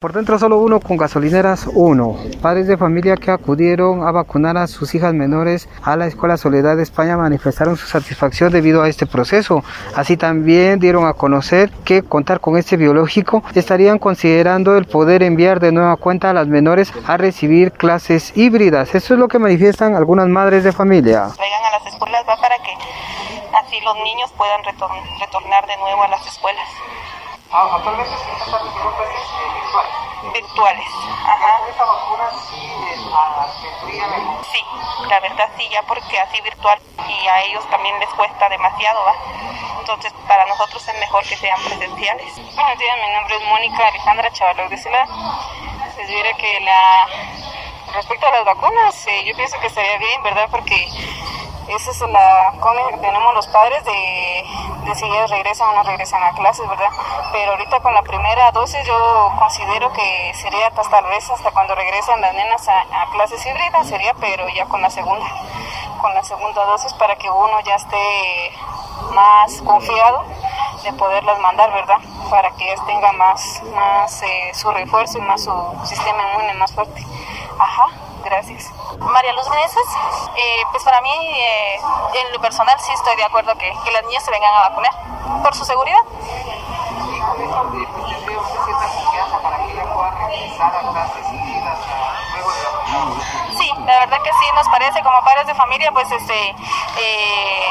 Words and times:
Por 0.00 0.14
dentro 0.14 0.38
solo 0.38 0.56
uno, 0.56 0.80
con 0.80 0.96
gasolineras 0.96 1.66
uno. 1.74 2.16
Padres 2.40 2.66
de 2.66 2.78
familia 2.78 3.16
que 3.16 3.30
acudieron 3.30 4.02
a 4.02 4.10
vacunar 4.10 4.56
a 4.56 4.66
sus 4.66 4.94
hijas 4.94 5.12
menores 5.12 5.68
a 5.82 5.94
la 5.94 6.06
Escuela 6.06 6.38
Soledad 6.38 6.78
de 6.78 6.82
España 6.82 7.18
manifestaron 7.18 7.76
su 7.76 7.86
satisfacción 7.86 8.50
debido 8.50 8.80
a 8.80 8.88
este 8.88 9.04
proceso. 9.04 9.62
Así 9.94 10.16
también 10.16 10.78
dieron 10.78 11.06
a 11.06 11.12
conocer 11.12 11.70
que 11.84 12.02
contar 12.02 12.40
con 12.40 12.56
este 12.56 12.78
biológico 12.78 13.42
estarían 13.54 13.98
considerando 13.98 14.78
el 14.78 14.86
poder 14.86 15.22
enviar 15.22 15.60
de 15.60 15.70
nueva 15.70 15.96
cuenta 15.96 16.30
a 16.30 16.32
las 16.32 16.46
menores 16.46 16.90
a 17.06 17.18
recibir 17.18 17.70
clases 17.70 18.34
híbridas. 18.34 18.94
Eso 18.94 19.12
es 19.12 19.20
lo 19.20 19.28
que 19.28 19.38
manifiestan 19.38 19.96
algunas 19.96 20.28
madres 20.28 20.64
de 20.64 20.72
familia. 20.72 21.24
Vengan 21.24 21.64
a 21.66 21.78
las 21.78 21.92
escuelas 21.92 22.24
para 22.24 22.56
que 22.56 22.72
así 23.62 23.78
los 23.84 23.96
niños 23.96 24.32
puedan 24.38 24.64
retornar 24.64 25.66
de 25.66 25.76
nuevo 25.76 26.04
a 26.04 26.08
las 26.08 26.26
escuelas. 26.26 26.68
Ah, 27.52 27.68
actualmente 27.74 28.16
se 28.16 28.30
está 28.30 28.56
haciendo 28.56 28.94
clases 28.94 29.54
virtuales. 29.54 30.32
Virtuales, 30.32 30.86
ajá. 31.26 31.60
¿Esta 31.68 31.84
vacuna 31.84 32.30
sí 32.48 32.72
vendría 33.82 34.06
mejor? 34.06 34.44
Sí, 34.44 34.64
la 35.08 35.18
verdad 35.18 35.48
sí, 35.56 35.68
ya 35.68 35.82
porque 35.82 36.20
así 36.20 36.40
virtual 36.42 36.78
y 37.08 37.26
a 37.26 37.42
ellos 37.42 37.68
también 37.68 37.98
les 37.98 38.08
cuesta 38.10 38.48
demasiado, 38.48 39.04
¿va? 39.04 39.14
Entonces 39.80 40.12
para 40.28 40.46
nosotros 40.46 40.86
es 40.86 41.00
mejor 41.00 41.24
que 41.24 41.36
sean 41.36 41.60
presenciales. 41.64 42.36
Buenos 42.54 42.78
días, 42.78 42.96
mi 43.04 43.14
nombre 43.14 43.36
es 43.36 43.44
Mónica 43.48 43.88
Alejandra 43.88 44.30
Chavalor 44.30 44.68
de 44.68 44.76
Cela. 44.76 45.08
Se 45.96 46.06
diría 46.06 46.32
que 46.34 46.60
la... 46.60 47.08
Respecto 47.94 48.28
a 48.28 48.30
las 48.30 48.44
vacunas, 48.44 49.06
eh, 49.08 49.24
yo 49.24 49.34
pienso 49.34 49.58
que 49.58 49.66
estaría 49.66 49.98
bien, 49.98 50.22
¿verdad? 50.22 50.46
Porque 50.52 50.86
esa 51.68 51.90
es 51.90 52.00
la 52.00 52.52
cónica 52.60 52.90
que 52.90 52.98
tenemos 52.98 53.34
los 53.34 53.46
padres 53.48 53.84
de, 53.84 54.44
de 54.84 54.94
si 54.94 55.04
ellos 55.04 55.30
regresan 55.30 55.68
o 55.68 55.74
no 55.74 55.82
regresan 55.82 56.22
a 56.22 56.32
clases, 56.32 56.68
¿verdad? 56.68 56.88
Pero 57.32 57.52
ahorita 57.52 57.80
con 57.80 57.94
la 57.94 58.02
primera 58.02 58.50
dosis 58.50 58.84
yo 58.86 59.32
considero 59.38 59.92
que 59.92 60.32
sería 60.34 60.66
hasta 60.68 60.82
tal 60.82 61.04
vez 61.06 61.28
hasta 61.30 61.50
cuando 61.50 61.74
regresan 61.74 62.20
las 62.20 62.34
nenas 62.34 62.68
a, 62.68 63.06
clases 63.12 63.44
híbridas, 63.44 63.86
sería, 63.86 64.14
pero 64.14 64.48
ya 64.48 64.66
con 64.66 64.82
la 64.82 64.90
segunda, 64.90 65.26
con 66.00 66.14
la 66.14 66.22
segunda 66.24 66.64
dosis 66.64 66.92
para 66.94 67.16
que 67.16 67.30
uno 67.30 67.60
ya 67.60 67.76
esté 67.76 68.52
más 69.12 69.60
confiado 69.62 70.24
de 70.82 70.92
poderlas 70.94 71.38
mandar, 71.40 71.72
¿verdad? 71.72 71.98
Para 72.30 72.50
que 72.52 72.64
ellas 72.64 72.84
tengan 72.86 73.16
más, 73.16 73.62
más 73.74 74.22
eh, 74.22 74.52
su 74.54 74.70
refuerzo 74.70 75.18
y 75.18 75.22
más 75.22 75.44
su 75.44 75.52
sistema 75.84 76.22
inmune 76.30 76.54
más 76.54 76.72
fuerte. 76.72 77.04
Ajá, 77.58 77.86
gracias. 78.30 78.70
María 78.98 79.32
Luz 79.32 79.48
Meneses, 79.50 79.88
eh, 80.36 80.62
pues 80.70 80.84
para 80.84 81.00
mí, 81.00 81.10
eh, 81.10 81.80
en 82.14 82.32
lo 82.32 82.40
personal, 82.40 82.78
sí 82.80 82.92
estoy 82.92 83.16
de 83.16 83.24
acuerdo 83.24 83.52
que, 83.58 83.70
las 83.92 84.04
niñas 84.04 84.24
se 84.24 84.30
vengan 84.30 84.54
a 84.54 84.68
vacunar 84.68 84.92
por 85.42 85.54
su 85.54 85.64
seguridad. 85.64 85.98
Sí, 93.58 93.70
la 93.84 93.98
verdad 93.98 94.22
que 94.22 94.30
sí 94.30 94.46
nos 94.54 94.68
parece 94.68 95.02
como 95.02 95.20
padres 95.22 95.46
de 95.46 95.54
familia, 95.54 95.90
pues 95.92 96.10
este 96.10 96.54
eh, 96.98 97.64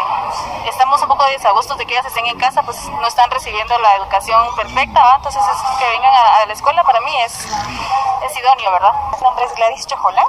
estamos 0.68 1.02
un 1.02 1.08
poco 1.08 1.26
desagustos 1.26 1.78
de 1.78 1.86
que 1.86 1.94
ellas 1.94 2.06
estén 2.06 2.26
en 2.26 2.38
casa, 2.38 2.62
pues 2.64 2.88
no 2.90 3.08
están 3.08 3.30
recibiendo 3.32 3.78
la 3.80 3.96
educación 3.96 4.56
perfecta, 4.56 5.16
entonces 5.16 5.42
que 5.78 5.90
vengan 5.90 6.14
a, 6.14 6.46
la 6.46 6.54
escuela 6.54 6.84
para 6.84 7.00
mí 7.02 7.16
es, 7.22 7.48
es 8.26 8.38
idóneo, 8.38 8.72
¿verdad? 8.72 8.94
Mi 9.14 9.24
nombre 9.24 9.46
es 9.46 9.56
Gladys 9.56 9.88
Chojola. 9.88 10.26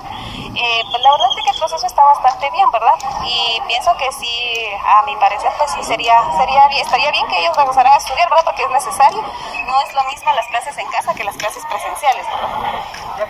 Eh, 0.54 0.82
pues 0.90 1.02
la 1.02 1.10
verdad 1.12 1.28
es 1.30 1.44
que 1.44 1.50
el 1.50 1.58
proceso 1.58 1.86
está 1.86 2.04
bastante 2.04 2.50
bien, 2.50 2.70
¿verdad? 2.70 2.94
Y 3.24 3.60
pienso 3.66 3.96
que 3.96 4.10
sí, 4.12 4.68
a 4.84 5.02
mi 5.02 5.14
parecer, 5.16 5.50
pues 5.56 5.70
sí 5.72 5.82
sería, 5.84 6.20
sería 6.36 6.66
estaría 6.66 7.10
bien 7.10 7.26
que 7.28 7.38
ellos 7.40 7.56
regresaran 7.56 7.92
a 7.92 7.96
estudiar, 7.96 8.28
¿verdad? 8.28 8.44
Porque 8.44 8.64
es 8.64 8.70
necesario. 8.70 9.22
No 9.66 9.80
es 9.80 9.94
lo 9.94 10.04
mismo 10.04 10.32
las 10.32 10.46
clases 10.48 10.76
en 10.78 10.86
casa 10.90 11.14
que 11.14 11.24
las 11.24 11.36
clases 11.36 11.64
presenciales, 11.66 12.26
¿verdad? 12.26 13.28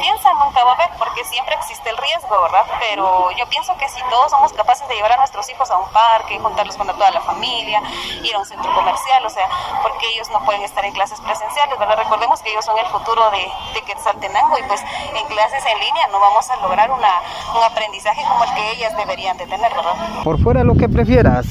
Confianza 0.00 0.32
nunca 0.32 0.64
va 0.64 0.72
a 0.72 0.74
haber 0.74 0.90
porque 0.98 1.24
siempre 1.24 1.54
existe 1.54 1.90
el 1.90 1.96
riesgo, 1.96 2.40
¿verdad? 2.42 2.64
Pero 2.80 3.30
yo 3.32 3.46
pienso 3.48 3.76
que 3.76 3.88
si 3.88 4.00
todos 4.08 4.30
somos 4.30 4.52
capaces 4.52 4.88
de 4.88 4.94
llevar 4.94 5.12
a 5.12 5.16
nuestros 5.18 5.48
hijos 5.50 5.70
a 5.70 5.76
un 5.76 5.88
parque, 5.90 6.38
juntarlos 6.38 6.76
con 6.76 6.86
toda 6.86 7.10
la 7.10 7.20
familia, 7.20 7.82
ir 8.22 8.34
a 8.34 8.38
un 8.38 8.46
centro 8.46 8.72
comercial, 8.74 9.24
o 9.26 9.30
sea, 9.30 9.46
porque 9.82 10.08
ellos 10.14 10.30
no 10.30 10.40
pueden 10.44 10.62
estar 10.62 10.84
en 10.84 10.92
clases 10.92 11.20
presenciales, 11.20 11.78
¿verdad? 11.78 11.98
Recordemos 11.98 12.40
que 12.40 12.50
ellos 12.50 12.64
son 12.64 12.78
el 12.78 12.86
futuro 12.86 13.30
de, 13.30 13.52
de 13.74 13.82
Quetzaltenango 13.82 14.58
y 14.58 14.62
pues 14.62 14.80
en 15.14 15.26
clases 15.26 15.64
en 15.66 15.78
línea 15.78 16.06
no 16.08 16.18
vamos 16.18 16.48
a 16.48 16.56
lograr 16.56 16.90
una, 16.90 17.12
un 17.54 17.62
aprendizaje 17.62 18.22
como 18.22 18.44
el 18.44 18.54
que 18.54 18.70
ellas 18.72 18.96
deberían 18.96 19.36
de 19.36 19.46
tener, 19.46 19.70
¿verdad? 19.74 19.94
Por 20.24 20.40
fuera 20.42 20.64
lo 20.64 20.74
que 20.74 20.88
prefieras. 20.88 21.46